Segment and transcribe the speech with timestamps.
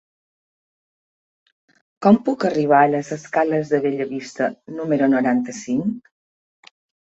[2.05, 6.13] Com puc arribar a les escales de Bellavista número noranta-cinc?